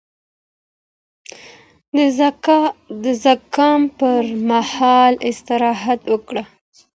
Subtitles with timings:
[3.03, 6.43] د زکام پر مهال استراحت وکړه